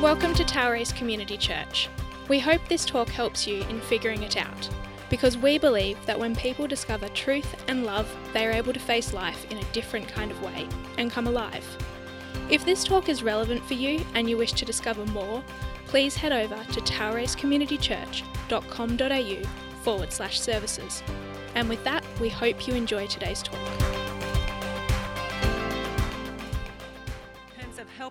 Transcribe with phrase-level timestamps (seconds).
[0.00, 1.88] Welcome to Towerace Community Church.
[2.28, 4.70] We hope this talk helps you in figuring it out,
[5.10, 9.12] because we believe that when people discover truth and love, they are able to face
[9.12, 11.66] life in a different kind of way and come alive.
[12.48, 15.42] If this talk is relevant for you and you wish to discover more,
[15.88, 19.48] please head over to toweracecommunitychurch.com.au
[19.82, 21.02] forward slash services.
[21.56, 23.58] And with that, we hope you enjoy today's talk.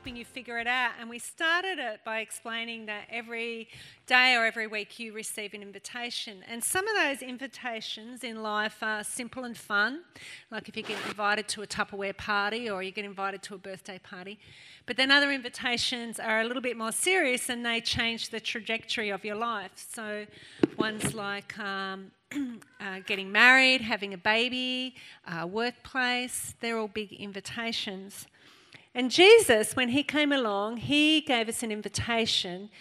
[0.07, 0.91] Helping you figure it out.
[1.01, 3.67] And we started it by explaining that every
[4.05, 6.45] day or every week you receive an invitation.
[6.49, 10.03] And some of those invitations in life are simple and fun,
[10.49, 13.57] like if you get invited to a Tupperware party or you get invited to a
[13.57, 14.39] birthday party.
[14.85, 19.09] But then other invitations are a little bit more serious and they change the trajectory
[19.09, 19.71] of your life.
[19.75, 20.25] So
[20.77, 22.11] ones like um,
[22.79, 24.95] uh, getting married, having a baby,
[25.27, 28.25] uh, workplace, they're all big invitations.
[28.97, 32.71] And Jesus, when he came along, he gave us an invitation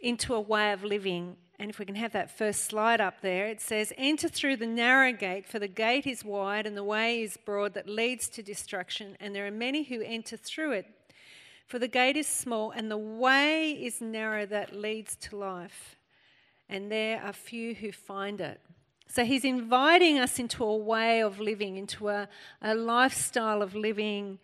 [0.00, 1.38] into a way of living.
[1.58, 4.66] And if we can have that first slide up there, it says, Enter through the
[4.68, 8.44] narrow gate, for the gate is wide and the way is broad that leads to
[8.44, 10.86] destruction, and there are many who enter through it.
[11.66, 15.96] For the gate is small and the way is narrow that leads to life,
[16.68, 18.60] and there are few who find it.
[19.08, 22.28] So he's inviting us into a way of living, into a,
[22.62, 24.38] a lifestyle of living.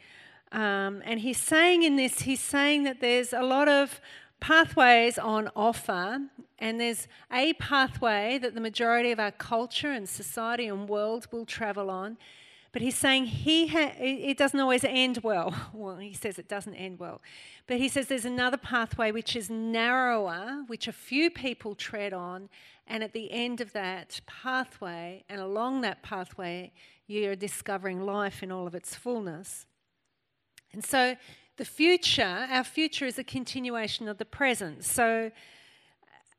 [0.53, 4.01] Um, and he's saying in this, he's saying that there's a lot of
[4.39, 6.21] pathways on offer,
[6.59, 11.47] and there's a pathway that the majority of our culture and society and world will
[11.47, 12.19] travel on.
[12.73, 15.55] But he's saying he ha- it doesn't always end well.
[15.75, 17.21] Well, he says it doesn't end well.
[17.67, 22.49] But he says there's another pathway which is narrower, which a few people tread on.
[22.87, 26.73] And at the end of that pathway, and along that pathway,
[27.07, 29.67] you're discovering life in all of its fullness.
[30.73, 31.17] And so
[31.57, 34.85] the future, our future is a continuation of the present.
[34.85, 35.31] So,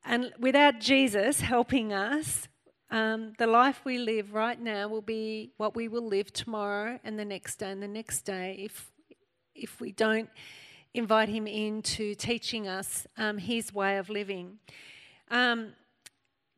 [0.06, 2.48] and without Jesus helping us,
[2.90, 7.18] um, the life we live right now will be what we will live tomorrow and
[7.18, 8.92] the next day and the next day if,
[9.56, 10.30] if we don't
[10.94, 14.60] invite Him into teaching us um, His way of living.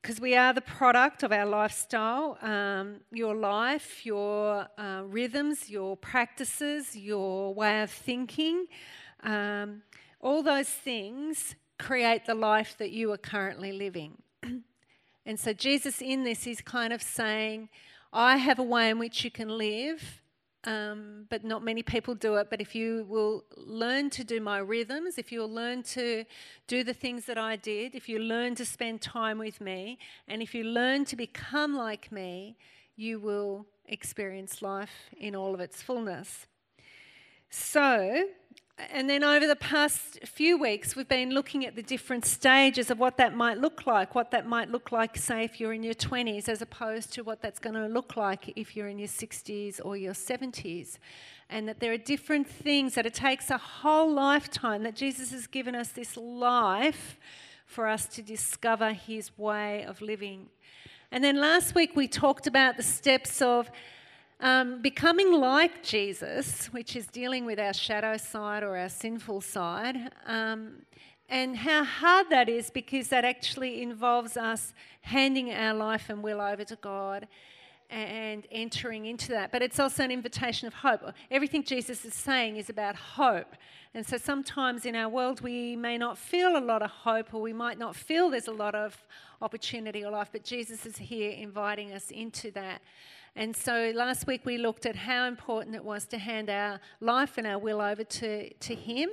[0.06, 5.98] Because we are the product of our lifestyle, um, your life, your uh, rhythms, your
[5.98, 8.68] practices, your way of thinking.
[9.24, 9.82] Um,
[10.22, 14.22] all those things create the life that you are currently living.
[15.26, 17.70] And so, Jesus, in this, is kind of saying,
[18.14, 20.22] I have a way in which you can live,
[20.66, 22.50] um, but not many people do it.
[22.50, 26.26] But if you will learn to do my rhythms, if you'll learn to
[26.68, 30.42] do the things that I did, if you learn to spend time with me, and
[30.42, 32.58] if you learn to become like me,
[32.96, 36.48] you will experience life in all of its fullness.
[37.50, 38.28] So,
[38.78, 43.00] and then over the past few weeks, we've been looking at the different stages of
[43.00, 44.16] what that might look like.
[44.16, 47.42] What that might look like, say, if you're in your 20s, as opposed to what
[47.42, 50.98] that's going to look like if you're in your 60s or your 70s.
[51.50, 55.48] And that there are different things, that it takes a whole lifetime, that Jesus has
[55.48, 57.18] given us this life
[57.66, 60.48] for us to discover his way of living.
[61.12, 63.72] And then last week, we talked about the steps of
[64.40, 70.12] um, becoming like Jesus, which is dealing with our shadow side or our sinful side,
[70.26, 70.82] um,
[71.30, 76.42] and how hard that is because that actually involves us handing our life and will
[76.42, 77.28] over to God
[77.90, 79.52] and entering into that.
[79.52, 81.02] But it's also an invitation of hope.
[81.32, 83.56] Everything Jesus is saying is about hope.
[83.94, 87.42] And so sometimes in our world we may not feel a lot of hope or
[87.42, 88.98] we might not feel there's a lot of
[89.42, 92.82] opportunity or life, but Jesus is here inviting us into that.
[93.38, 97.38] And so last week we looked at how important it was to hand our life
[97.38, 99.10] and our will over to, to Him.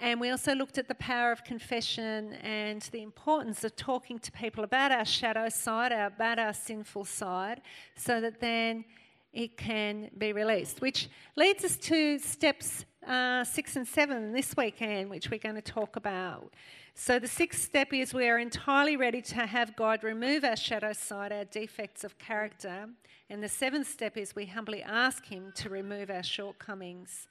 [0.00, 4.30] And we also looked at the power of confession and the importance of talking to
[4.30, 7.60] people about our shadow side, our, about our sinful side,
[7.96, 8.84] so that then
[9.32, 10.80] it can be released.
[10.80, 15.62] Which leads us to steps uh, six and seven this weekend, which we're going to
[15.62, 16.54] talk about.
[16.94, 20.92] So, the sixth step is we are entirely ready to have God remove our shadow
[20.92, 22.88] side, our defects of character.
[23.30, 27.28] And the seventh step is we humbly ask Him to remove our shortcomings.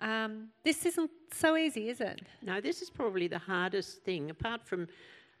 [0.00, 2.22] Um, this isn't so easy, is it?
[2.42, 4.86] No, this is probably the hardest thing, apart from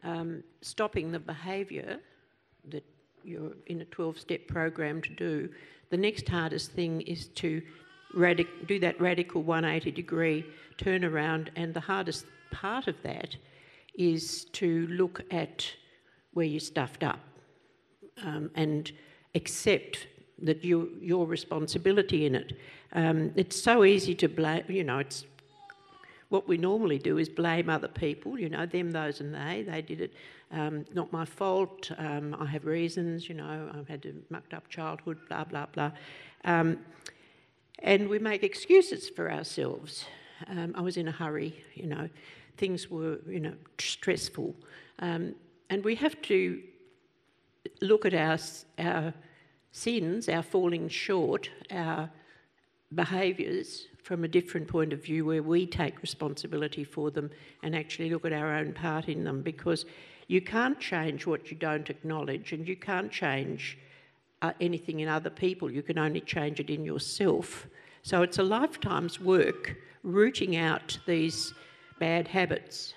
[0.02, 1.98] um, stopping the behaviour
[2.68, 2.84] that
[3.22, 5.48] you're in a 12 step program to do.
[5.90, 7.62] The next hardest thing is to
[8.66, 10.44] do that radical 180 degree
[10.78, 13.36] turnaround, and the hardest part of that
[13.94, 15.72] is to look at
[16.32, 17.20] where you stuffed up
[18.24, 18.92] um, and
[19.34, 20.06] accept
[20.42, 22.58] that you, your responsibility in it.
[22.92, 25.24] Um, it's so easy to blame, you know, it's
[26.30, 29.62] what we normally do is blame other people, you know, them, those, and they.
[29.62, 30.14] They did it.
[30.52, 31.90] Um, not my fault.
[31.98, 35.90] Um, I have reasons, you know, I've had a mucked up childhood, blah, blah, blah.
[36.44, 36.78] Um,
[37.80, 40.04] and we make excuses for ourselves.
[40.46, 42.08] Um, I was in a hurry, you know,
[42.56, 44.54] things were, you know, stressful.
[45.00, 45.34] Um,
[45.68, 46.62] and we have to
[47.80, 48.38] look at our,
[48.78, 49.14] our
[49.72, 52.10] sins, our falling short, our
[52.94, 57.30] behaviours from a different point of view where we take responsibility for them
[57.62, 59.84] and actually look at our own part in them because
[60.26, 63.78] you can't change what you don't acknowledge and you can't change
[64.42, 65.70] uh, anything in other people.
[65.70, 67.66] You can only change it in yourself.
[68.02, 71.52] So it's a lifetime's work rooting out these
[71.98, 72.94] bad habits.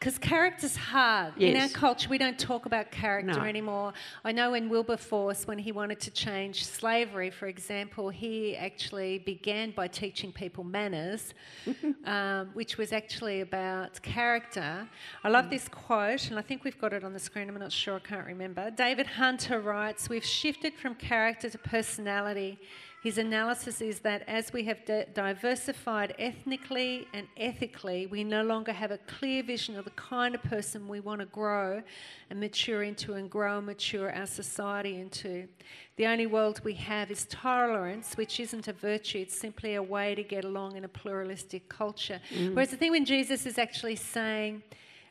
[0.00, 1.36] Because character's hard.
[1.36, 3.44] In our culture, we don't talk about character No.
[3.44, 3.92] anymore.
[4.24, 9.72] I know in Wilberforce, when he wanted to change slavery, for example, he actually began
[9.72, 11.34] by teaching people manners,
[12.06, 14.88] um, which was actually about character.
[15.22, 17.50] I love this quote, and I think we've got it on the screen.
[17.50, 18.70] I'm not sure, I can't remember.
[18.70, 22.58] David Hunter writes We've shifted from character to personality.
[23.02, 28.72] His analysis is that as we have di- diversified ethnically and ethically, we no longer
[28.72, 31.82] have a clear vision of the kind of person we want to grow
[32.28, 35.48] and mature into and grow and mature our society into.
[35.96, 40.14] The only world we have is tolerance, which isn't a virtue, it's simply a way
[40.14, 42.20] to get along in a pluralistic culture.
[42.52, 44.62] Whereas the thing when Jesus is actually saying,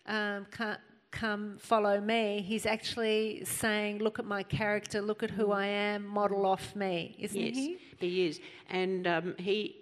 [0.05, 0.79] um, can't,
[1.11, 6.05] come follow me, he's actually saying, look at my character, look at who I am,
[6.05, 7.77] model off me, isn't Yes, he?
[7.99, 8.39] he is.
[8.69, 9.77] And um, he,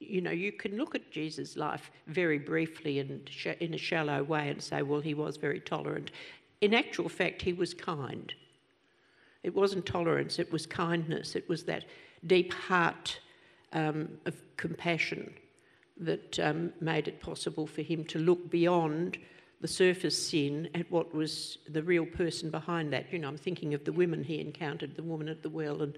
[0.00, 4.22] you know, you can look at Jesus' life very briefly and sh- in a shallow
[4.22, 6.10] way and say, well, he was very tolerant.
[6.60, 8.32] In actual fact, he was kind.
[9.42, 11.36] It wasn't tolerance, it was kindness.
[11.36, 11.84] It was that
[12.26, 13.20] deep heart
[13.72, 15.34] um, of compassion
[15.98, 19.18] that um, made it possible for him to look beyond
[19.60, 23.12] the surface sin at what was the real person behind that.
[23.12, 25.96] You know, I'm thinking of the women he encountered, the woman at the well and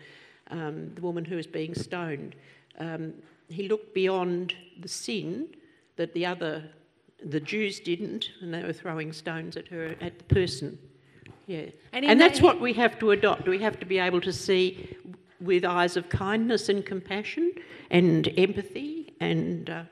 [0.51, 2.37] um, the woman who was being stoned.
[2.79, 3.15] Um,
[3.49, 5.49] he looked beyond the sin
[5.97, 6.65] that the other,
[7.25, 10.79] the Jews didn't, and they were throwing stones at her, at the person.
[11.47, 11.59] Yeah.
[11.59, 13.49] And And, in that that's what we have to adopt.
[13.49, 14.97] We have to be able to see
[15.41, 17.53] with eyes of kindness and compassion
[17.91, 19.69] and empathy and.
[19.69, 19.83] Uh,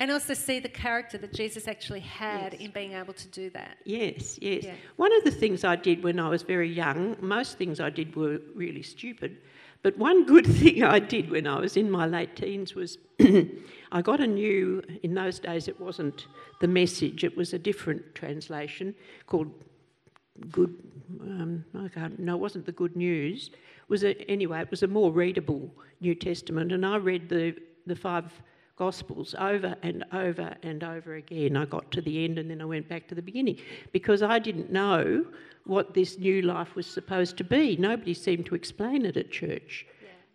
[0.00, 2.62] And also see the character that Jesus actually had Yes.
[2.62, 3.78] in being able to do that.
[3.84, 4.64] Yes, yes.
[4.64, 4.74] Yeah.
[4.96, 8.16] One of the things I did when I was very young, most things I did
[8.16, 9.38] were really stupid,
[9.82, 12.98] but one good thing I did when I was in my late teens was
[13.92, 16.26] I got a new, in those days it wasn't
[16.60, 18.94] the message, it was a different translation
[19.26, 19.50] called
[20.50, 20.74] Good,
[21.20, 23.50] um, I can't, no, it wasn't the Good News.
[23.54, 27.54] It was a, anyway, it was a more readable New Testament, and I read the,
[27.86, 28.32] the five
[28.76, 31.56] Gospels over and over and over again.
[31.56, 33.58] I got to the end and then I went back to the beginning
[33.92, 35.24] because I didn't know
[35.64, 37.76] what this new life was supposed to be.
[37.76, 39.86] Nobody seemed to explain it at church.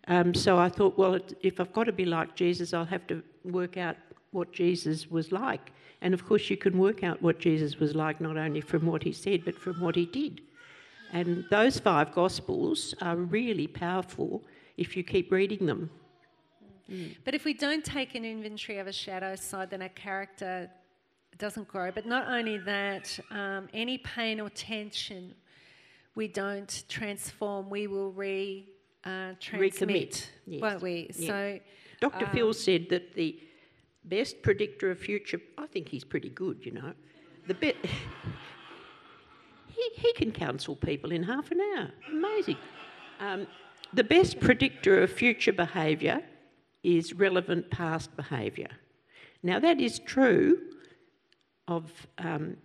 [0.08, 3.22] Um, so I thought, well, if I've got to be like Jesus, I'll have to
[3.44, 3.96] work out
[4.32, 5.72] what Jesus was like.
[6.00, 9.02] And of course, you can work out what Jesus was like not only from what
[9.02, 10.40] he said, but from what he did.
[11.12, 14.42] And those five Gospels are really powerful
[14.76, 15.90] if you keep reading them.
[17.24, 20.70] But if we don't take an inventory of a shadow side, then our character
[21.38, 21.90] doesn't grow.
[21.90, 25.34] But not only that, um, any pain or tension
[26.14, 28.68] we don't transform, we will re
[29.04, 30.60] uh, transmit, Recommit, yes.
[30.60, 31.10] won't we?
[31.16, 31.26] Yeah.
[31.26, 31.60] So
[32.00, 32.26] Dr.
[32.26, 33.40] Phil said that the
[34.04, 36.92] best predictor of future, I think he's pretty good, you know.
[37.46, 37.74] The be-
[39.68, 41.90] he, he can counsel people in half an hour.
[42.10, 42.56] Amazing.
[43.20, 43.46] Um,
[43.92, 46.22] the best predictor of future behaviour
[46.82, 48.68] is relevant past behaviour.
[49.42, 50.58] Now, that is true
[51.68, 52.56] of um,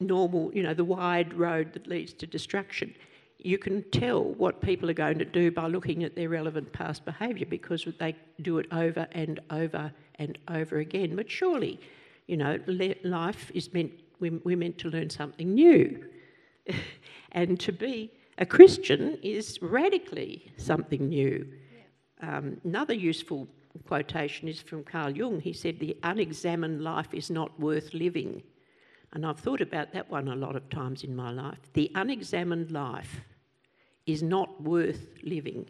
[0.00, 2.94] normal, you know, the wide road that leads to destruction.
[3.38, 7.04] You can tell what people are going to do by looking at their relevant past
[7.04, 11.16] behaviour because they do it over and over and over again.
[11.16, 11.80] But surely,
[12.26, 12.58] you know,
[13.04, 16.04] life is meant, we're meant to learn something new.
[17.32, 21.46] and to be a Christian is radically something new.
[22.20, 23.48] Um, another useful
[23.86, 25.40] quotation is from Carl Jung.
[25.40, 28.42] He said, The unexamined life is not worth living.
[29.12, 31.58] And I've thought about that one a lot of times in my life.
[31.72, 33.20] The unexamined life
[34.06, 35.68] is not worth living.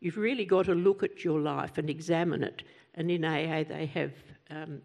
[0.00, 2.62] You've really got to look at your life and examine it.
[2.94, 4.12] And in AA, they have
[4.50, 4.80] um,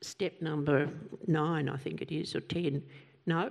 [0.00, 0.88] step number
[1.26, 2.82] nine, I think it is, or 10.
[3.26, 3.50] No,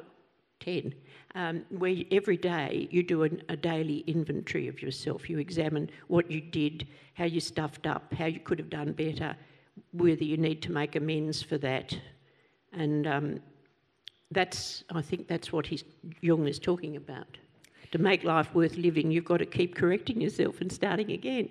[0.60, 0.94] 10,
[1.36, 5.30] um, where every day you do an, a daily inventory of yourself.
[5.30, 9.36] You examine what you did, how you stuffed up, how you could have done better,
[9.94, 11.98] whether you need to make amends for that.
[12.74, 13.40] And um,
[14.32, 15.84] that's, I think that's what he's,
[16.22, 17.38] Jung is talking about.
[17.92, 21.50] To make life worth living, you've got to keep correcting yourself and starting again.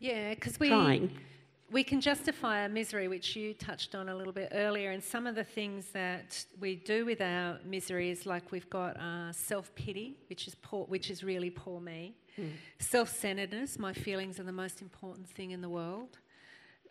[0.00, 1.10] Yeah, because we Trying.
[1.70, 4.92] We can justify our misery, which you touched on a little bit earlier.
[4.92, 8.96] And some of the things that we do with our misery is like we've got
[8.98, 12.14] uh, self pity, which is poor, which is really poor me.
[12.78, 16.18] Self centeredness, my feelings are the most important thing in the world.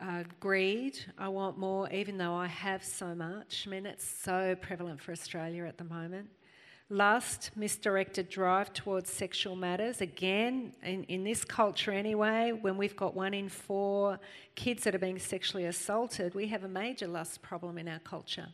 [0.01, 3.63] Uh, greed, I want more, even though I have so much.
[3.65, 6.27] I mean, it's so prevalent for Australia at the moment.
[6.89, 10.01] Lust, misdirected drive towards sexual matters.
[10.01, 14.19] Again, in, in this culture anyway, when we've got one in four
[14.53, 18.47] kids that are being sexually assaulted, we have a major lust problem in our culture.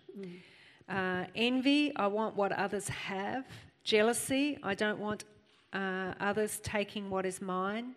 [0.87, 3.45] Uh, envy, I want what others have.
[3.83, 5.25] Jealousy, I don't want
[5.73, 7.95] uh, others taking what is mine.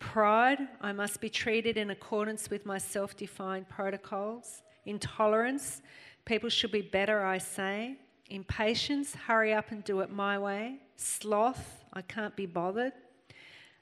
[0.00, 4.62] Pride, I must be treated in accordance with my self defined protocols.
[4.84, 5.82] Intolerance,
[6.24, 7.98] people should be better, I say.
[8.30, 10.78] Impatience, hurry up and do it my way.
[10.96, 12.92] Sloth, I can't be bothered.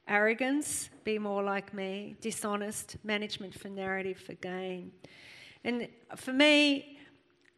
[0.09, 2.17] Arrogance, be more like me.
[2.21, 4.93] Dishonest, management for narrative for gain.
[5.65, 6.99] And for me,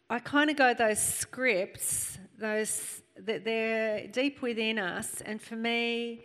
[0.08, 6.24] I kind of go those scripts, those that they're deep within us, and for me,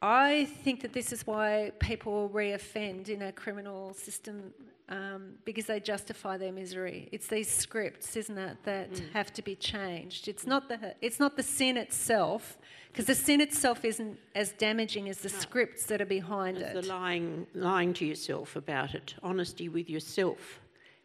[0.00, 4.54] I think that this is why people reoffend in a criminal system
[4.88, 7.08] um, because they justify their misery.
[7.12, 10.28] It's these scripts, isn't it, that have to be changed.
[10.28, 12.58] It's not the it's not the sin itself,
[12.90, 16.82] because the sin itself isn't as damaging as the scripts that are behind It's it.
[16.82, 20.60] the lying, lying to yourself about it, honesty with yourself.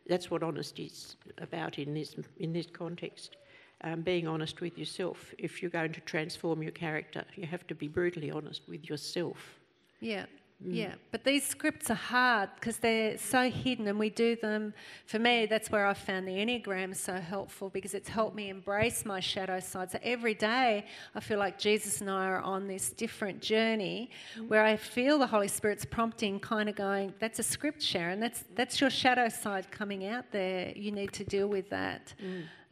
[0.08, 3.38] That's what honesty is about in this in this context.
[3.86, 5.34] Um, being honest with yourself.
[5.38, 9.60] If you're going to transform your character, you have to be brutally honest with yourself.
[10.00, 10.26] Yeah,
[10.66, 10.94] yeah.
[11.12, 14.74] But these scripts are hard because they're so hidden, and we do them.
[15.06, 19.06] For me, that's where I found the Enneagram so helpful because it's helped me embrace
[19.06, 19.92] my shadow side.
[19.92, 24.10] So every day, I feel like Jesus and I are on this different journey
[24.48, 28.20] where I feel the Holy Spirit's prompting, kind of going, "That's a script, Sharon.
[28.20, 30.72] That's that's your shadow side coming out there.
[30.76, 32.14] You need to deal with that."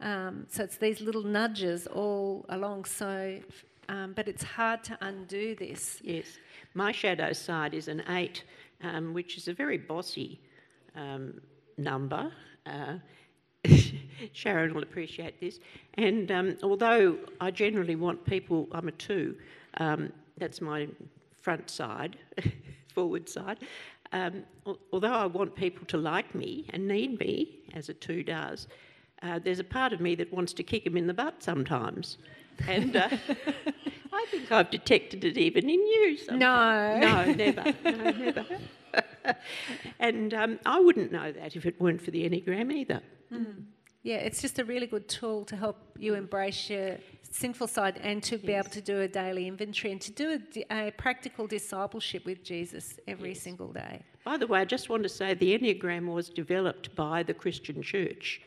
[0.00, 2.86] Um, so it's these little nudges all along.
[2.86, 3.40] So.
[3.88, 5.98] Um, but it's hard to undo this.
[6.02, 6.38] Yes.
[6.74, 8.44] My shadow side is an eight,
[8.82, 10.40] um, which is a very bossy
[10.96, 11.40] um,
[11.76, 12.32] number.
[12.66, 12.98] Uh,
[14.32, 15.60] Sharon will appreciate this.
[15.94, 19.36] And um, although I generally want people, I'm a two,
[19.78, 20.88] um, that's my
[21.40, 22.16] front side,
[22.94, 23.58] forward side.
[24.12, 24.44] Um,
[24.92, 28.68] although I want people to like me and need me, as a two does,
[29.22, 32.18] uh, there's a part of me that wants to kick them in the butt sometimes.
[32.66, 33.08] And uh,
[34.12, 36.16] I think I've detected it even in you.
[36.18, 37.02] Sometimes.
[37.02, 37.24] No.
[37.24, 37.74] No, never.
[37.84, 38.46] No, never.
[40.00, 43.00] and um, I wouldn't know that if it weren't for the Enneagram either.
[44.02, 46.98] Yeah, it's just a really good tool to help you embrace your
[47.30, 50.40] sinful side and to be able to do a daily inventory and to do
[50.70, 54.02] a, a practical discipleship with Jesus every single day.
[54.24, 57.80] By the way, I just want to say the Enneagram was developed by the Christian
[57.80, 58.42] church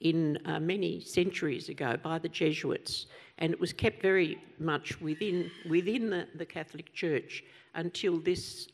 [0.00, 3.06] in uh, many centuries ago by the Jesuits,
[3.38, 8.68] and it was kept very much within within the, the Catholic Church until this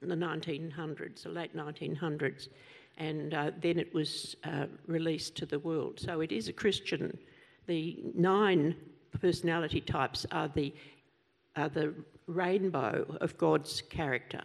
[0.00, 2.48] the 1900s, the late 1900s,
[2.98, 5.98] and uh, then it was uh, released to the world.
[5.98, 7.16] So it is a Christian.
[7.66, 8.76] The nine
[9.20, 10.74] personality types are the
[11.56, 11.94] are the
[12.26, 14.42] rainbow of God's character.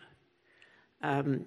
[1.02, 1.46] Um,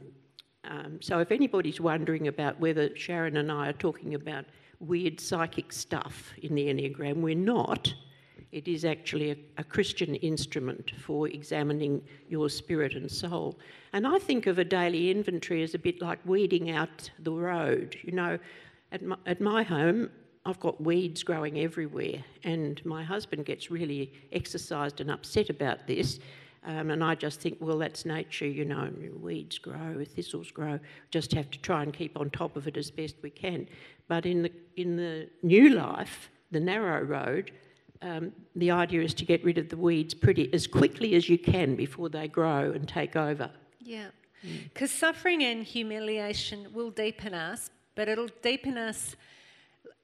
[0.65, 4.45] um, so if anybody's wondering about whether Sharon and I are talking about
[4.81, 7.93] weird psychic stuff in the Enneagram, we're not.
[8.53, 13.59] It is actually a, a Christian instrument for examining your spirit and soul.
[13.95, 17.97] And I think of a daily inventory as a bit like weeding out the road.
[18.03, 18.39] You know,
[18.93, 20.11] at my, at my home,
[20.45, 26.19] I've got weeds growing everywhere, and my husband gets really exercised and upset about this.
[26.65, 28.91] Um, and I just think, well, that's nature, you know,
[29.21, 30.79] weeds grow, thistles grow.
[31.11, 33.69] Just have to try and keep on top of it as best we can.
[34.09, 37.51] But in the in the new life, the narrow road,
[38.03, 41.39] um, the idea is to get rid of the weeds pretty as quickly as you
[41.39, 43.51] can before they grow and take over.
[43.81, 44.09] Yeah.
[44.65, 49.17] Because suffering and humiliation will deepen us, but it'll deepen us.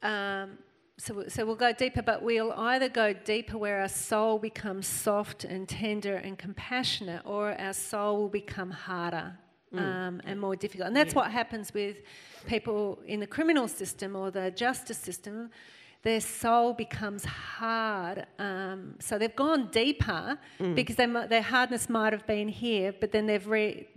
[0.03, 0.59] Um,
[0.97, 5.45] so, so we'll go deeper, but we'll either go deeper where our soul becomes soft
[5.45, 9.37] and tender and compassionate, or our soul will become harder
[9.77, 10.87] um, and more difficult.
[10.87, 11.99] And that's what happens with
[12.47, 15.51] people in the criminal system or the justice system.
[16.03, 20.39] Their soul becomes hard, um, so they've gone deeper
[20.75, 23.89] because they, their hardness might have been here, but then they've re-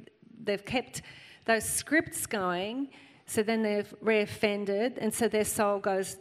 [0.44, 1.04] they've kept
[1.46, 2.90] those scripts going.
[3.28, 6.18] So then they're reoffended, and so their soul goes.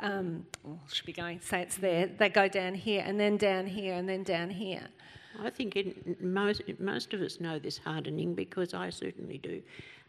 [0.00, 1.40] Um, well, should be going.
[1.40, 2.06] Say it's there.
[2.06, 4.86] They go down here, and then down here, and then down here.
[5.42, 9.62] I think in, most most of us know this hardening because I certainly do.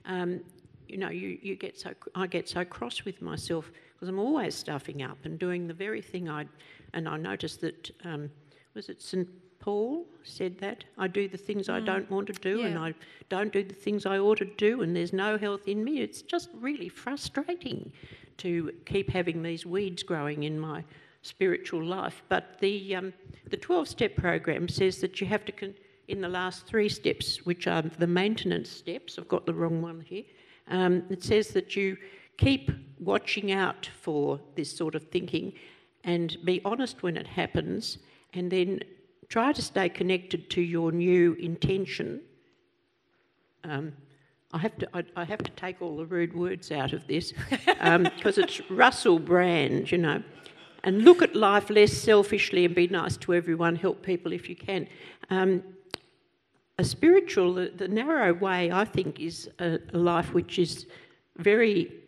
[0.05, 0.41] Um,
[0.87, 3.71] you know, you, you get so I get so cross with myself
[4.03, 6.45] because I'm always stuffing up and doing the very thing I.
[6.93, 8.29] And I noticed that um,
[8.73, 9.29] was it St
[9.61, 11.75] Paul said that I do the things mm.
[11.75, 12.65] I don't want to do, yeah.
[12.65, 12.93] and I
[13.29, 16.01] don't do the things I ought to do, and there's no health in me.
[16.01, 17.93] It's just really frustrating
[18.39, 20.83] to keep having these weeds growing in my
[21.21, 22.23] spiritual life.
[22.27, 23.13] But the um,
[23.51, 25.53] the 12 step program says that you have to.
[25.53, 25.75] Con-
[26.09, 30.01] in the last three steps, which are the maintenance steps, I've got the wrong one
[30.01, 30.25] here.
[30.67, 31.95] Um, it says that you
[32.37, 35.53] keep watching out for this sort of thinking
[36.03, 37.97] and be honest when it happens,
[38.33, 38.81] and then
[39.29, 42.21] try to stay connected to your new intention.
[43.63, 43.93] Um,
[44.51, 47.31] I have to I, I, have to take all the rude words out of this
[47.49, 48.05] because um,
[48.43, 50.21] it's Russell Brand, you know.
[50.83, 53.77] And look at life less selfishly and be nice to everyone.
[53.77, 54.87] Help people if you can.
[55.29, 55.63] Um,
[56.77, 60.85] a spiritual, the, the, narrow way, I think, is a, a life which is
[61.37, 62.02] very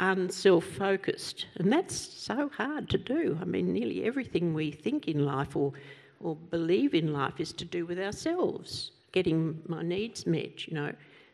[0.00, 1.46] unself focused.
[1.56, 3.38] And that's so hard to do.
[3.40, 5.72] I mean, nearly everything we think in life or,
[6.20, 10.92] or believe in life is to do with ourselves, getting my needs met, you know.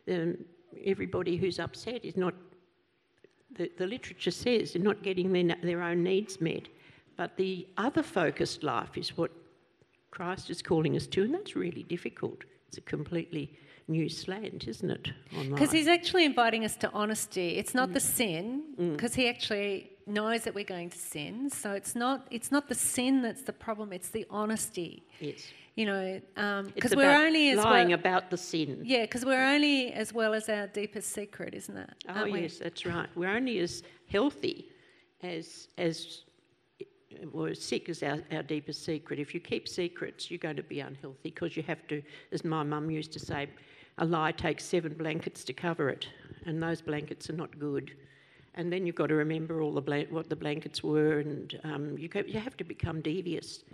[0.09, 0.37] Um,
[0.85, 2.35] everybody who's upset is not,
[3.57, 6.69] the, the literature says, they're not getting their, their own needs met.
[7.17, 9.31] But the other focused life is what
[10.11, 12.45] Christ is calling us to, and that's really difficult.
[12.69, 13.57] It's a completely
[13.89, 15.13] new slant, isn't it?
[15.49, 17.57] Because he's actually inviting us to honesty.
[17.57, 17.95] It's not mm.
[17.95, 18.63] the sin,
[18.93, 19.17] because mm.
[19.17, 21.51] he actually knows that we're going to sin.
[21.51, 23.93] So it's not it's not the sin that's the problem.
[23.93, 25.05] It's the honesty.
[25.21, 25.43] Yes.
[25.75, 26.21] You know,
[26.75, 28.81] because um, we're only as lying well, about the sin.
[28.83, 31.91] Yeah, because we're only as well as our deepest secret, isn't it?
[32.09, 33.09] Oh yes, that's right.
[33.15, 34.71] We're only as healthy
[35.23, 36.23] as as
[37.33, 39.19] or sick as our, our deepest secret.
[39.19, 42.63] If you keep secrets, you're going to be unhealthy because you have to, as my
[42.63, 43.49] mum used to say,
[43.99, 46.09] a lie takes seven blankets to cover it,
[46.45, 47.93] and those blankets are not good.
[48.55, 51.99] And then you've got to remember all the blan- what the blankets were, and um,
[51.99, 53.65] you, go, you have to become devious.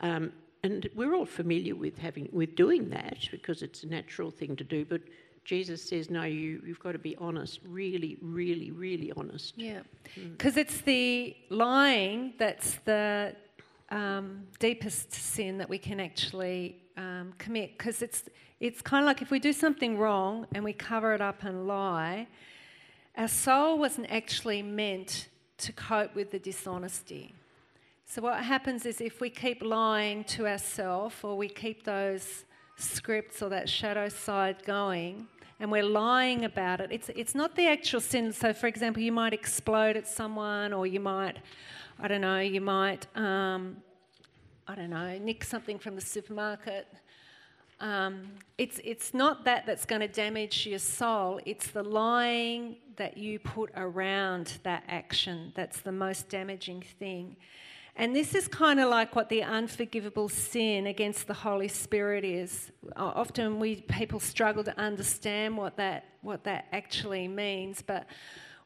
[0.00, 4.56] Um, and we're all familiar with having with doing that because it's a natural thing
[4.56, 4.84] to do.
[4.84, 5.02] But
[5.44, 9.54] Jesus says, no, you, you've got to be honest, really, really, really honest.
[9.56, 9.80] Yeah.
[10.14, 10.58] Because mm.
[10.58, 13.34] it's the lying that's the
[13.90, 17.78] um, deepest sin that we can actually um, commit.
[17.78, 18.28] Because it's,
[18.60, 21.66] it's kind of like if we do something wrong and we cover it up and
[21.66, 22.28] lie,
[23.16, 27.34] our soul wasn't actually meant to cope with the dishonesty.
[28.06, 32.44] So, what happens is if we keep lying to ourselves or we keep those
[32.76, 35.28] scripts or that shadow side going
[35.60, 38.32] and we're lying about it, it's, it's not the actual sin.
[38.32, 41.36] So, for example, you might explode at someone or you might,
[42.00, 43.76] I don't know, you might, um,
[44.70, 46.86] I don't know, nick something from the supermarket.
[47.80, 53.18] Um, it's, it's not that that's going to damage your soul, it's the lying that
[53.18, 57.34] you put around that action that's the most damaging thing.
[57.96, 62.70] And this is kind of like what the unforgivable sin against the Holy Spirit is.
[62.94, 68.06] Often we people struggle to understand what that what that actually means, but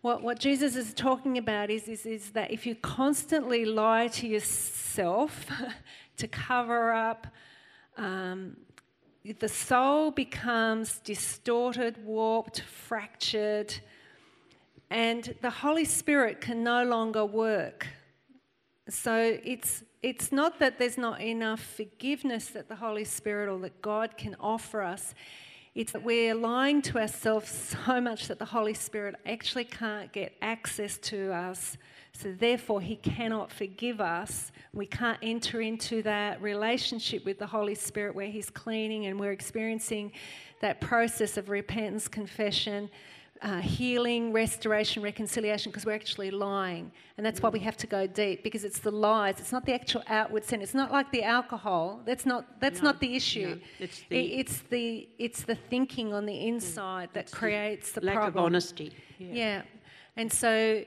[0.04, 4.26] what, what Jesus is talking about is, is, is that if you constantly lie to
[4.26, 5.46] yourself
[6.18, 7.26] to cover up,
[7.96, 8.54] um,
[9.38, 13.74] the soul becomes distorted, warped, fractured,
[14.90, 17.86] and the Holy Spirit can no longer work.
[18.90, 23.80] So it's it's not that there's not enough forgiveness that the Holy Spirit or that
[23.80, 25.14] God can offer us.
[25.74, 30.32] It's that we're lying to ourselves so much that the Holy Spirit actually can't get
[30.40, 31.76] access to us.
[32.12, 34.52] So, therefore, He cannot forgive us.
[34.72, 39.32] We can't enter into that relationship with the Holy Spirit where He's cleaning and we're
[39.32, 40.12] experiencing
[40.60, 42.88] that process of repentance, confession,
[43.42, 46.90] uh, healing, restoration, reconciliation, because we're actually lying.
[47.16, 49.38] And that's why we have to go deep, because it's the lies.
[49.38, 50.62] It's not the actual outward sin.
[50.62, 52.00] It's not like the alcohol.
[52.04, 53.48] That's not, that's no, not the issue.
[53.48, 58.06] No, it's, the, it's, the, it's the thinking on the inside that creates the, the
[58.06, 58.38] lack problem.
[58.38, 58.92] of honesty.
[59.18, 59.32] Yeah.
[59.32, 59.62] yeah.
[60.16, 60.84] And so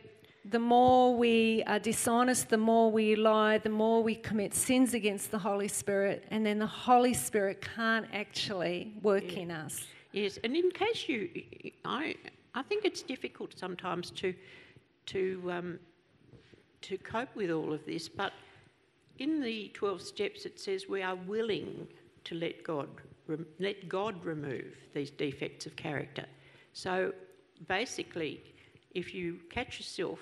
[0.49, 5.31] the more we are dishonest, the more we lie, the more we commit sins against
[5.31, 9.39] the Holy Spirit, and then the Holy Spirit can't actually work yeah.
[9.39, 9.85] in us.
[10.17, 11.29] Yes, and in case you,
[11.85, 12.15] I,
[12.55, 14.33] I think it's difficult sometimes to
[15.07, 15.79] to um,
[16.81, 18.09] to cope with all of this.
[18.09, 18.33] But
[19.19, 21.87] in the twelve steps, it says we are willing
[22.23, 22.89] to let God
[23.59, 26.25] let God remove these defects of character.
[26.73, 27.13] So
[27.67, 28.41] basically,
[28.95, 30.19] if you catch yourself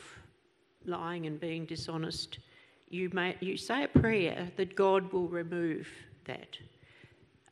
[0.85, 2.39] lying and being dishonest,
[2.89, 5.87] you, may, you say a prayer that God will remove
[6.25, 6.57] that.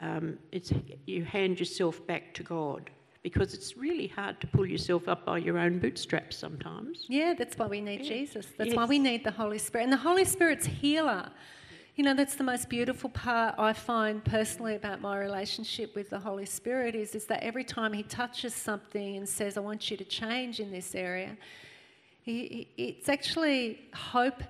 [0.03, 0.71] Um, it's,
[1.05, 2.89] you hand yourself back to God
[3.21, 7.05] because it's really hard to pull yourself up by your own bootstraps sometimes.
[7.07, 8.09] Yeah, that's why we need Yeah.
[8.15, 8.47] Jesus.
[8.57, 8.75] That's Yes.
[8.75, 9.85] why we need the Holy Spirit.
[9.85, 11.31] And the Holy Spirit's healer.
[11.95, 16.19] You know, that's the most beautiful part I find personally about my relationship with the
[16.19, 19.95] Holy Spirit is, is that every time He touches something and says, I want you
[19.97, 21.37] to change in this area,
[22.23, 24.41] he, he- it's actually hope,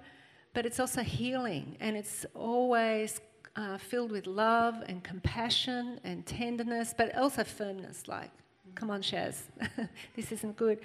[0.55, 1.75] but it's also healing.
[1.79, 3.19] And it's always
[3.55, 8.31] uh, filled with love and compassion and tenderness, but also firmness like,
[8.75, 9.41] come on, Shaz,
[10.15, 10.79] this isn't good.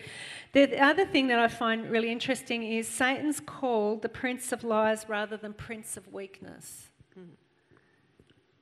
[0.52, 4.64] The, the other thing that I find really interesting is Satan's called the prince of
[4.64, 6.88] lies rather than prince of weakness.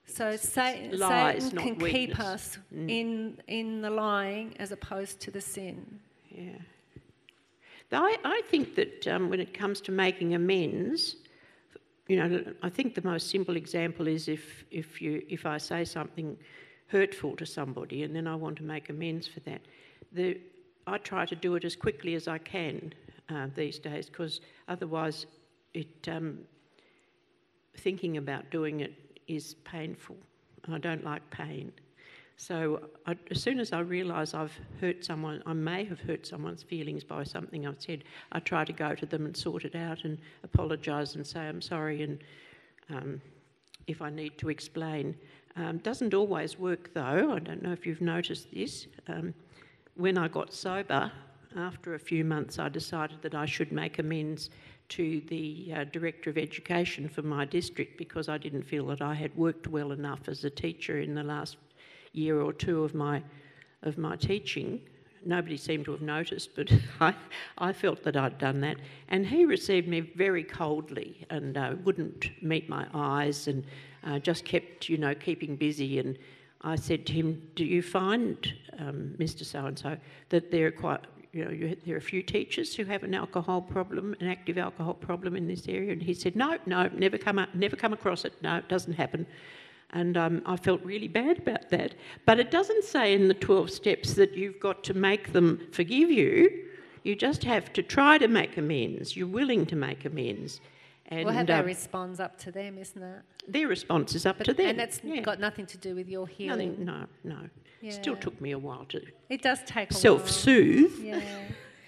[0.06, 2.26] So Satan, lies, Satan not can keep weakness.
[2.26, 6.00] us in, in the lying as opposed to the sin.
[6.30, 6.52] Yeah.
[7.92, 11.16] I, I think that um, when it comes to making amends,
[12.08, 15.84] you know, I think the most simple example is if, if, you, if I say
[15.84, 16.36] something
[16.88, 19.62] hurtful to somebody and then I want to make amends for that,
[20.12, 20.38] the,
[20.86, 22.92] I try to do it as quickly as I can
[23.28, 25.26] uh, these days because otherwise
[25.74, 26.38] it, um,
[27.76, 28.94] thinking about doing it
[29.26, 30.16] is painful.
[30.68, 31.72] I don't like pain.
[32.36, 36.62] So I, as soon as I realise I've hurt someone, I may have hurt someone's
[36.62, 40.04] feelings by something I've said, I try to go to them and sort it out
[40.04, 42.18] and apologise and say I'm sorry and
[42.90, 43.20] um,
[43.86, 45.16] if I need to explain.
[45.56, 47.32] Um, doesn't always work though.
[47.34, 48.86] I don't know if you've noticed this.
[49.08, 49.32] Um,
[49.94, 51.10] when I got sober,
[51.56, 54.50] after a few months, I decided that I should make amends
[54.90, 59.14] to the uh, Director of Education for my district because I didn't feel that I
[59.14, 61.56] had worked well enough as a teacher in the last
[62.12, 63.22] year or two of my,
[63.82, 64.80] of my teaching.
[65.24, 67.14] Nobody seemed to have noticed, but I,
[67.58, 68.76] I felt that I'd done that.
[69.08, 73.64] And he received me very coldly and uh, wouldn't meet my eyes and
[74.04, 75.98] uh, just kept, you know, keeping busy.
[75.98, 76.16] And
[76.62, 79.44] I said to him, Do you find, um, Mr.
[79.44, 79.96] So and so,
[80.30, 81.00] that there are quite,
[81.32, 84.58] you know, you, there are a few teachers who have an alcohol problem, an active
[84.58, 85.92] alcohol problem in this area?
[85.92, 88.32] And he said, No, no, never come, up, never come across it.
[88.42, 89.26] No, it doesn't happen.
[89.90, 91.94] And um, I felt really bad about that.
[92.26, 96.10] But it doesn't say in the 12 steps that you've got to make them forgive
[96.10, 96.64] you.
[97.04, 99.16] You just have to try to make amends.
[99.16, 100.60] You're willing to make amends.
[101.08, 103.22] And well, how they uh, respond's up to them, isn't it?
[103.46, 104.70] their response is up But, to them.
[104.70, 105.20] and that's yeah.
[105.20, 106.84] got nothing to do with your healing.
[106.84, 107.38] Nothing, no,
[107.82, 107.90] no.
[107.90, 110.28] Still took me a while to It does take a self while.
[110.32, 110.98] soothe.
[110.98, 111.20] Yeah.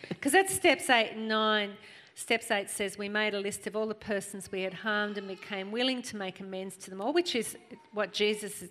[0.09, 1.73] Because that's steps eight and nine.
[2.19, 5.29] Steps eight says we made a list of all the persons we had harmed and
[5.29, 7.57] became willing to make amends to them all, which is
[7.93, 8.65] what Jesus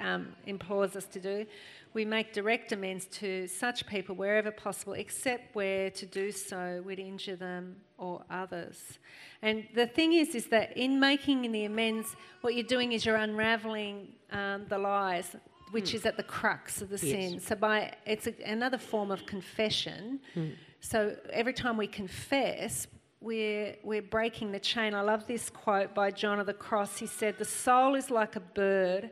[0.00, 1.44] um, implores us to do.
[1.92, 6.98] We make direct amends to such people wherever possible, except where to do so would
[6.98, 8.98] injure them or others.
[9.42, 13.16] And the thing is, is that in making the amends, what you're doing is you're
[13.16, 15.36] unraveling um, the lies,
[15.72, 15.96] which hmm.
[15.96, 17.04] is at the crux of the.
[17.06, 17.30] Yes.
[17.30, 17.40] sin.
[17.40, 20.20] So by it's a, another form of confession.
[20.34, 20.50] Hmm.
[20.80, 22.86] So every time we confess,
[23.20, 24.94] we're we're breaking the chain.
[24.94, 26.98] I love this quote by John of the Cross.
[26.98, 29.10] He said, "The soul is like a bird."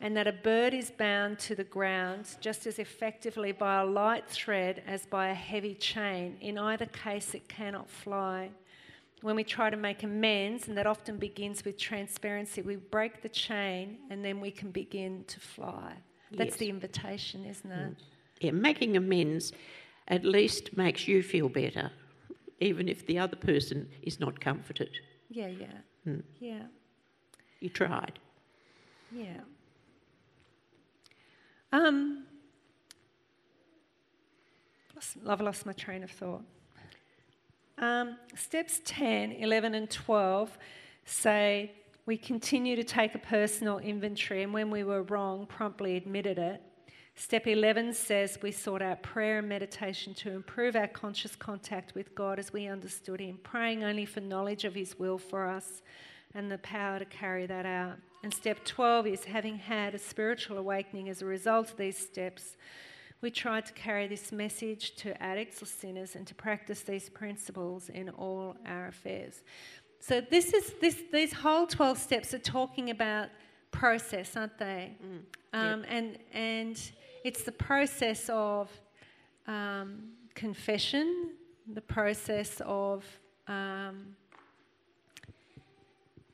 [0.00, 4.28] And that a bird is bound to the ground just as effectively by a light
[4.28, 6.36] thread as by a heavy chain.
[6.40, 8.50] In either case, it cannot fly.
[9.20, 13.28] When we try to make amends, and that often begins with transparency, we break the
[13.28, 15.94] chain and then we can begin to fly.
[16.30, 16.56] That's Yes.
[16.58, 17.94] the invitation, isn't it?
[18.40, 19.52] Yeah, making amends
[20.06, 21.90] at least makes you feel better,
[22.60, 24.90] even if the other person is not comforted.
[25.30, 25.78] Yeah, yeah.
[26.04, 26.20] Hmm.
[26.38, 26.66] Yeah,
[27.60, 28.18] You tried.
[29.10, 29.40] yeah.
[31.72, 32.24] Um,
[35.26, 36.44] I've lost my train of thought.
[37.80, 40.58] Um, steps 10, 11, and 12
[41.04, 41.72] say
[42.06, 46.60] we continue to take a personal inventory and when we were wrong, promptly admitted it.
[47.14, 52.14] Step 11 says we sought out prayer and meditation to improve our conscious contact with
[52.14, 55.82] God as we understood Him, praying only for knowledge of His will for us
[56.34, 57.96] and the power to carry that out.
[58.22, 62.56] And step 12 is having had a spiritual awakening as a result of these steps,
[63.20, 67.88] we tried to carry this message to addicts or sinners and to practice these principles
[67.88, 69.42] in all our affairs.
[70.00, 73.28] So this is this these whole 12 steps are talking about
[73.70, 74.96] process, aren't they?
[75.52, 76.90] Um, and and
[77.24, 78.70] it's the process of
[79.46, 81.32] um, confession,
[81.72, 83.04] the process of
[83.48, 84.14] um,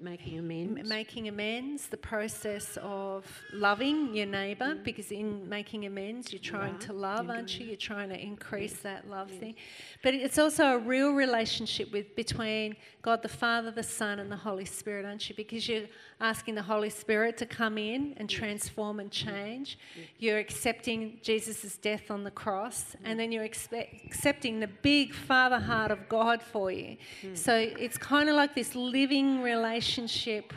[0.01, 0.89] Making amends.
[0.89, 4.83] making amends, the process of loving your neighbour, mm.
[4.83, 7.67] because in making amends, you're trying are, to love, you're aren't you?
[7.67, 9.55] You're trying to increase that love thing.
[10.03, 14.37] But it's also a real relationship with between God the Father, the Son, and the
[14.37, 15.37] Holy Spirit, aren't you?
[15.37, 15.87] Because you're
[16.21, 19.27] asking the Holy Spirit to come in and transform and mm.
[19.27, 19.79] change.
[20.19, 22.97] You're accepting Jesus' death on the cross, mm.
[23.05, 26.97] and then you're expe- accepting the big Father heart of God for you.
[27.35, 29.84] So it's kind of like this living relationship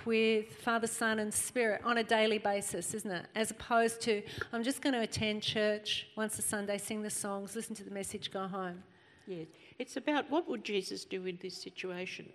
[0.05, 3.25] with Father, Son, and Spirit on a daily basis, isn't it?
[3.35, 4.21] As opposed to,
[4.53, 7.91] I'm just going to attend church once a Sunday, sing the songs, listen to the
[7.91, 8.83] message, go home.
[9.27, 9.47] Yes.
[9.79, 12.29] It's about what would Jesus do in this situation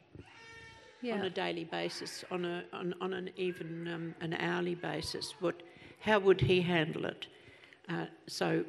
[1.01, 1.15] Yeah.
[1.15, 5.35] on a daily basis, on, a, on, on an even um, an hourly basis.
[5.41, 5.63] What,
[6.01, 7.27] how would he handle it?
[7.89, 8.65] Uh, so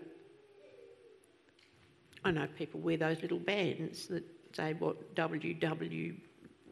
[2.24, 4.24] I know people wear those little bands that
[4.56, 6.16] say what WW.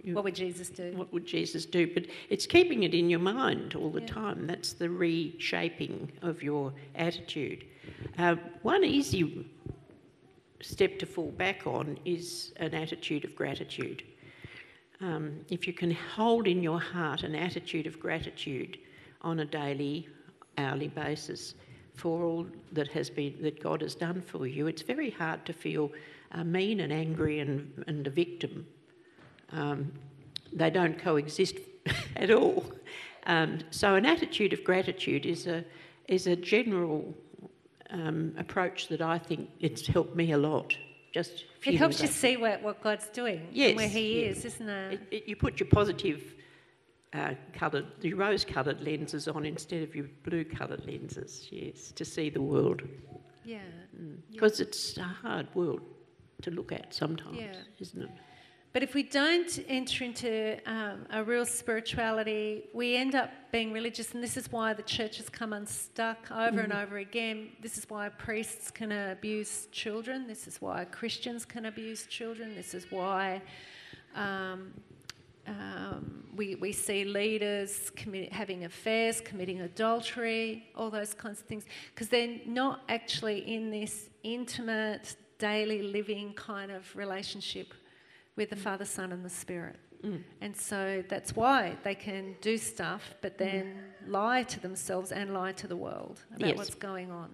[0.05, 0.93] What would Jesus do?
[0.95, 1.87] what would Jesus do?
[1.93, 4.07] But it's keeping it in your mind all the Yeah.
[4.07, 4.47] time.
[4.47, 7.65] That's the reshaping of your attitude.
[8.17, 9.45] Uh, one easy
[10.61, 14.03] step to fall back on is an attitude of gratitude.
[15.01, 18.77] Um, if you can hold in your heart an attitude of gratitude
[19.21, 20.07] on a daily,
[20.57, 21.55] hourly basis
[21.95, 25.53] for all that has been that God has done for you, it's very hard to
[25.53, 25.91] feel
[26.31, 28.65] uh, mean and angry and, and a victim
[29.51, 29.91] um,
[30.53, 31.55] they don't coexist
[32.15, 32.65] at all.
[33.25, 35.63] Um, so, an attitude of gratitude is a
[36.07, 37.15] is a general
[37.91, 40.75] um, approach that I think it's helped me a lot.
[41.13, 44.37] Just It helps you see what, what God's doing Yes, and where He yes.
[44.37, 44.93] is, isn't it?
[44.93, 46.33] It, it, you put your positive
[47.13, 51.49] uh, coloured, your rose-coloured lenses on instead of your blue-coloured lenses.
[51.51, 52.81] Yes, to see the world
[53.43, 53.59] yeah.
[54.31, 55.81] because it's a hard world
[56.43, 57.53] to look at sometimes, Yeah.
[57.79, 58.09] isn't it?
[58.73, 64.13] But if we don't enter into um, a real spirituality, we end up being religious,
[64.13, 67.49] and this is why the church has come unstuck over and over again.
[67.61, 70.25] This is why priests can abuse children.
[70.25, 72.55] This is why Christians can abuse children.
[72.55, 73.41] This is why
[74.15, 74.71] um,
[75.47, 81.65] um, we, we see leaders commit, having affairs, committing adultery, all those kinds of things,
[81.93, 87.73] because they're not actually in this intimate, daily living kind of relationship
[88.35, 89.77] with the Father, Son, and the Spirit.
[90.41, 93.75] And so that's why they can do stuff, but then
[94.07, 96.57] lie to themselves and lie to the world about Yes.
[96.57, 97.29] what's going on.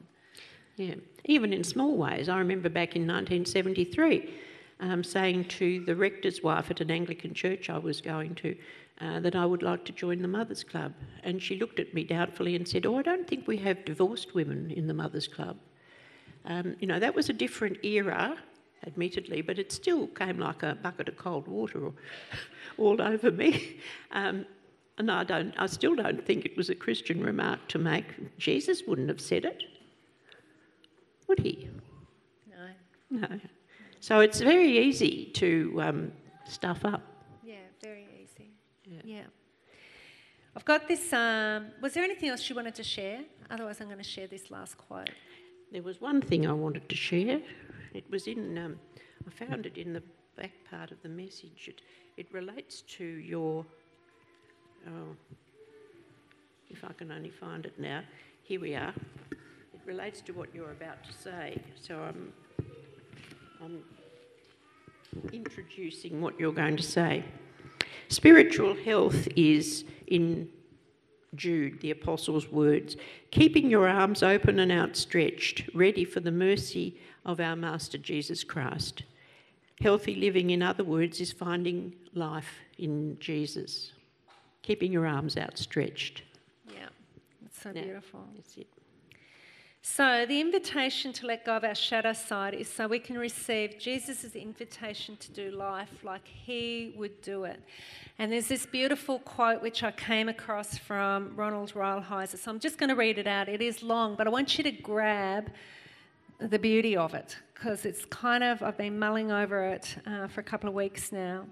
[0.76, 2.28] Yeah, even in small ways.
[2.28, 4.34] I remember back in 1973
[4.82, 8.58] um, saying to the rector's wife at an Anglican church I was going to
[9.00, 10.94] uh, that I would like to join the Mothers Club.
[11.24, 14.36] And she looked at me doubtfully and said, Oh, I don't think we have divorced
[14.36, 15.58] women in the Mothers Club.
[16.46, 18.38] Um, you know, that was a different era,
[18.86, 21.92] admittedly, but it still came like a bucket of cold water
[22.78, 23.80] all, over me.
[24.12, 24.46] Um,
[24.98, 28.38] and I, don't, I still don't think it was a Christian remark to make.
[28.38, 29.64] Jesus wouldn't have said it
[31.28, 31.70] would he?
[32.50, 33.20] No.
[33.22, 33.40] No.
[34.00, 36.12] So it's very easy to um,
[36.46, 37.02] stuff up.
[37.44, 38.52] Yeah, very easy.
[38.86, 39.02] Yeah.
[39.04, 39.24] Yeah.
[40.56, 41.14] I've got this.
[41.14, 43.22] Um, was there anything else you wanted to share?
[43.50, 45.10] Otherwise, I'm going to share this last quote.
[45.72, 47.42] There was one thing I wanted to share.
[47.98, 48.80] It was in, um,
[49.26, 50.04] I found it in the
[50.38, 51.68] back part of the message.
[51.68, 51.82] It,
[52.16, 53.66] it relates to your,
[54.88, 55.16] oh,
[56.70, 58.04] if I can only find it now.
[58.44, 58.94] Here we are.
[59.32, 61.60] It relates to what you're about to say.
[61.82, 62.32] So I'm,
[63.64, 63.84] I'm
[65.34, 67.26] introducing what you're going to say.
[68.10, 70.50] Spiritual health is in
[71.34, 72.96] Jude, the Apostle's words,
[73.32, 76.96] keeping your arms open and outstretched, ready for the mercy
[77.28, 79.04] of our Master Jesus Christ.
[79.82, 83.92] Healthy living, in other words, is finding life in Jesus,
[84.64, 86.24] keeping your arms outstretched.
[86.74, 86.88] Yeah,
[87.46, 87.84] it's so Yeah.
[87.84, 88.28] beautiful.
[88.36, 88.68] That's it.
[89.84, 93.78] So, the invitation to let go of our shadow side is so we can receive
[93.80, 97.62] Jesus' invitation to do life like He would do it.
[98.20, 102.38] And there's this beautiful quote which I came across from Ronald Rolheiser.
[102.38, 103.48] So, I'm just going to read it out.
[103.48, 105.52] It is long, but I want you to grab
[106.40, 110.42] the beauty of it because it's kind of, I've been mulling over it uh, for
[110.42, 111.46] a couple of weeks now.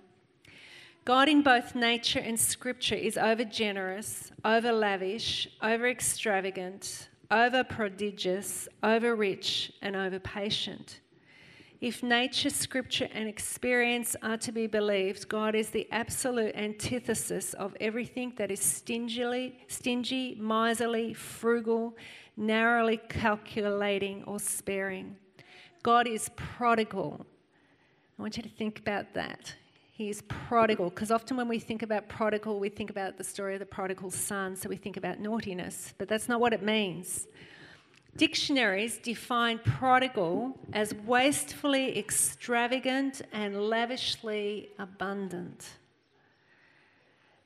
[1.04, 8.68] God in both nature and scripture is over generous, over lavish, over extravagant, over prodigious,
[8.84, 11.02] over rich, and over patient.
[11.82, 17.76] If nature, scripture, and experience are to be believed, God is the absolute antithesis of
[17.80, 21.96] everything that is stingily, stingy, miserly, frugal,
[22.38, 25.16] narrowly calculating, or sparing.
[25.84, 27.26] God is prodigal.
[28.18, 29.54] I want you to think about that.
[29.92, 30.90] He is prodigal.
[30.90, 34.12] Because often when we think about prodigal, we think about the story of the prodigal
[34.12, 37.28] son, so we think about naughtiness, but that's not what it means.
[38.18, 45.70] Dictionaries define prodigal as wastefully extravagant and lavishly abundant.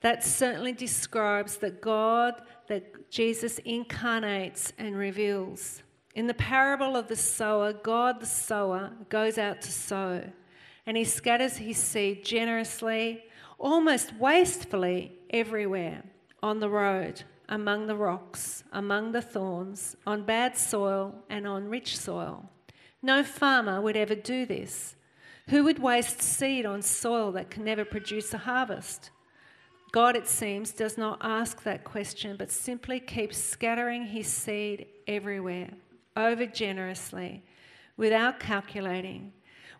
[0.00, 5.82] That certainly describes the God that Jesus incarnates and reveals.
[6.14, 10.22] In the parable of the sower, God the sower goes out to sow
[10.86, 13.22] and he scatters his seed generously,
[13.58, 16.02] almost wastefully, everywhere
[16.42, 21.96] on the road, among the rocks, among the thorns, on bad soil, and on rich
[21.96, 22.48] soil.
[23.02, 24.96] No farmer would ever do this.
[25.48, 29.10] Who would waste seed on soil that can never produce a harvest?
[29.92, 35.70] God, it seems, does not ask that question, but simply keeps scattering his seed everywhere,
[36.16, 37.42] over generously,
[37.96, 39.32] without calculating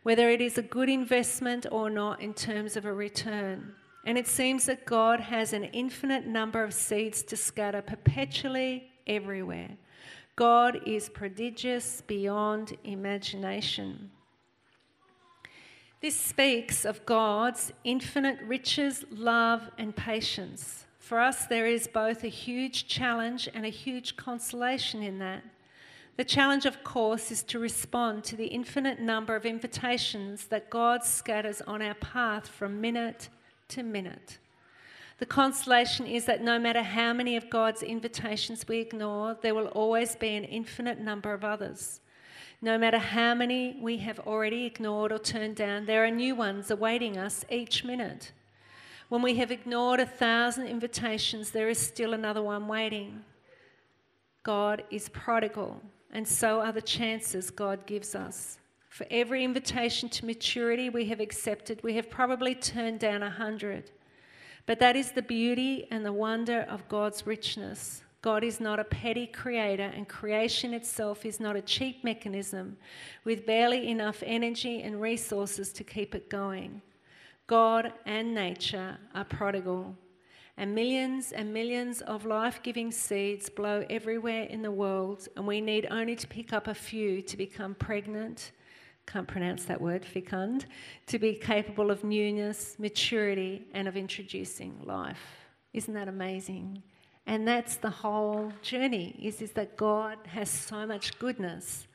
[0.03, 3.75] whether it is a good investment or not in terms of a return.
[4.07, 9.77] And it seems that God has an infinite number of seeds to scatter perpetually everywhere.
[10.37, 14.11] God is prodigious beyond imagination.
[16.01, 20.87] This speaks of God's infinite riches, love, and patience.
[20.99, 25.43] For us, there is both a huge challenge and a huge consolation in that.
[26.17, 31.05] The challenge, of course, is to respond to the infinite number of invitations that God
[31.05, 33.29] scatters on our path from minute
[33.69, 34.39] to minute.
[35.19, 39.67] The consolation is that no matter how many of God's invitations we ignore, there will
[39.67, 42.01] always be an infinite number of others.
[42.63, 46.71] No matter how many we have already ignored or turned down, there are new ones
[46.71, 48.33] awaiting us each minute.
[49.09, 53.25] When we have ignored a thousand invitations, there is still another one waiting.
[54.43, 55.81] God is prodigal,
[56.13, 58.59] and so are the chances God gives us.
[58.89, 63.91] For every invitation to maturity we have accepted, we have probably turned down a hundred.
[64.67, 68.03] But that is the beauty and the wonder of God's richness.
[68.23, 72.77] God is not a petty creator, and creation itself is not a cheap mechanism
[73.25, 76.83] with barely enough energy and resources to keep it going.
[77.47, 79.97] God and nature are prodigal,
[80.59, 85.63] and millions and millions of life giving seeds blow everywhere in the world, and we
[85.63, 88.53] need only to pick up a few to become pregnant.
[89.07, 90.67] Can't pronounce that word, fecund,
[91.07, 95.47] to be capable of newness, maturity, and of introducing life.
[95.73, 96.83] Isn't that amazing?
[97.31, 101.87] And that's the whole journey is, is that God has so much goodness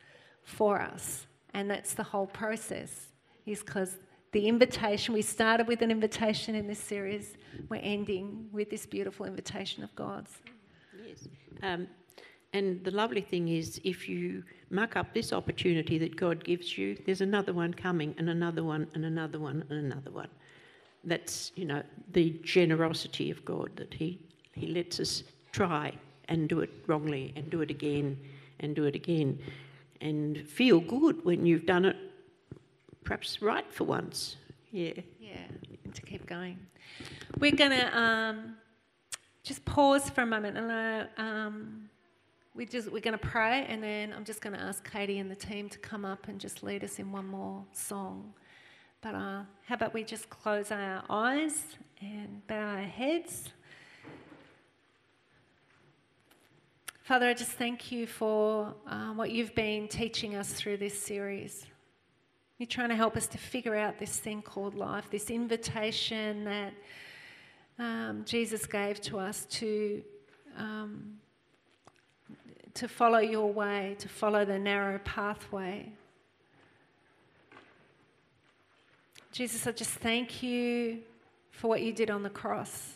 [0.43, 1.27] for us.
[1.53, 3.07] And that's the whole process,
[3.45, 3.97] is because
[4.31, 7.35] the invitation, we started with an invitation in this series,
[7.67, 10.31] we're ending with this beautiful invitation of God's.
[11.05, 11.27] Yes.
[11.61, 11.87] Um,
[12.53, 16.97] and the lovely thing is, if you muck up this opportunity that God gives you,
[17.05, 20.29] there's another one coming, and another one, and another one, and another one.
[21.03, 24.24] That's, you know, the generosity of God that He
[24.55, 25.93] he lets us try
[26.27, 28.17] and do it wrongly and do it again
[28.59, 29.37] and do it again
[30.01, 31.97] and feel good when you've done it
[33.03, 34.37] perhaps right for once.
[34.71, 34.93] Yeah.
[35.19, 35.37] Yeah,
[35.93, 36.57] to keep going.
[37.39, 38.55] We're going to um,
[39.43, 41.89] just pause for a moment and uh, um,
[42.53, 45.29] we just, we're going to pray and then I'm just going to ask Katie and
[45.29, 48.33] the team to come up and just lead us in one more song.
[49.01, 51.63] But uh, how about we just close our eyes
[52.01, 53.49] and bow our heads?
[57.05, 61.67] Father, I just thank you for uh, what you've been teaching us through this series.
[62.57, 66.73] You're trying to help us to figure out this thing called life, this invitation that
[67.77, 70.01] um, Jesus gave to us to,
[70.57, 71.19] um,
[72.73, 75.91] to follow your way, to follow the narrow pathway.
[79.31, 81.01] Jesus, I just thank you
[81.51, 82.93] for what you did on the cross.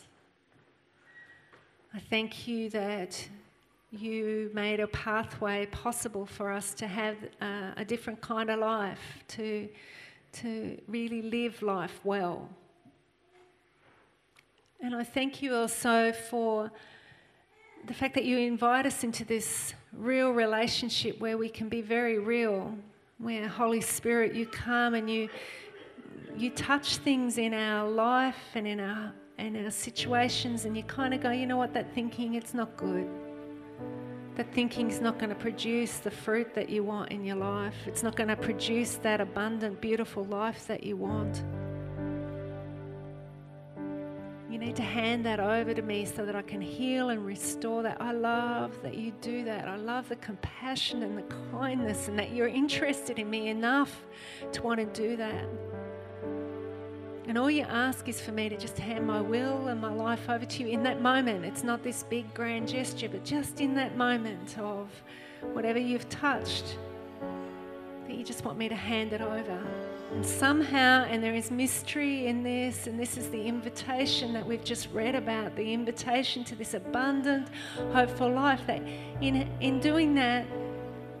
[1.94, 3.28] I thank you that
[3.90, 9.24] you made a pathway possible for us to have uh, a different kind of life,
[9.26, 9.68] to,
[10.32, 12.48] to really live life well.
[14.80, 16.70] And I thank you also for
[17.86, 22.18] the fact that you invite us into this real relationship where we can be very
[22.18, 22.74] real,
[23.18, 25.28] where Holy Spirit, you come and you,
[26.36, 31.12] you touch things in our life and in our, in our situations, and you kind
[31.12, 33.08] of go, you know what, that thinking, it's not good
[34.36, 37.74] that thinking is not going to produce the fruit that you want in your life.
[37.86, 41.42] It's not going to produce that abundant, beautiful life that you want.
[44.50, 47.82] You need to hand that over to me so that I can heal and restore
[47.84, 48.00] that.
[48.00, 49.68] I love that you do that.
[49.68, 54.04] I love the compassion and the kindness, and that you're interested in me enough
[54.52, 55.44] to want to do that.
[57.30, 60.28] And all you ask is for me to just hand my will and my life
[60.28, 61.44] over to you in that moment.
[61.44, 64.88] It's not this big grand gesture, but just in that moment of
[65.52, 66.76] whatever you've touched,
[68.08, 69.64] that you just want me to hand it over.
[70.12, 74.64] And somehow, and there is mystery in this, and this is the invitation that we've
[74.64, 77.46] just read about the invitation to this abundant,
[77.92, 78.66] hopeful life.
[78.66, 78.82] That
[79.20, 80.46] in, in doing that,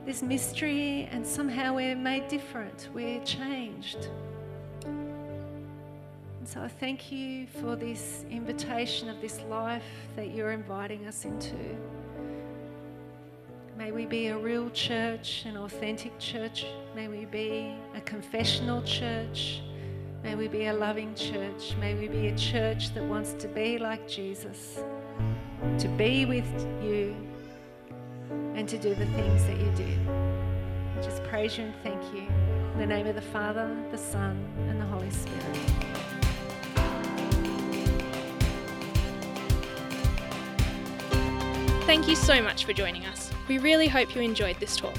[0.04, 4.08] there's mystery, and somehow we're made different, we're changed.
[6.52, 9.84] So I thank you for this invitation of this life
[10.16, 11.54] that you're inviting us into.
[13.78, 16.66] May we be a real church, an authentic church.
[16.96, 19.60] May we be a confessional church.
[20.24, 21.76] May we be a loving church.
[21.78, 24.82] May we be a church that wants to be like Jesus,
[25.78, 27.14] to be with you,
[28.56, 29.98] and to do the things that you did.
[30.98, 32.26] I just praise you and thank you.
[32.72, 35.79] In the name of the Father, the Son, and the Holy Spirit.
[41.86, 43.32] Thank you so much for joining us.
[43.48, 44.94] We really hope you enjoyed this talk.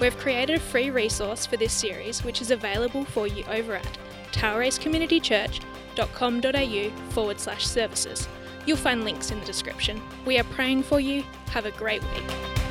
[0.00, 3.98] We've created a free resource for this series which is available for you over at
[4.32, 8.26] toweracecommunitychurch.com.au forward slash services.
[8.66, 10.02] You'll find links in the description.
[10.24, 11.22] We are praying for you.
[11.50, 12.61] Have a great week.